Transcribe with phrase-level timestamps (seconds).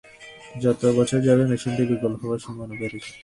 [0.55, 3.09] যত বছর যাবে মেশিনটির বিকল হবার সম্ভাবনাও বেড়ে যাবে।